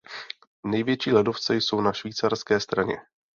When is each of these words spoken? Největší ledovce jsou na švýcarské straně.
Největší 0.65 1.11
ledovce 1.11 1.55
jsou 1.55 1.81
na 1.81 1.93
švýcarské 1.93 2.59
straně. 2.59 2.97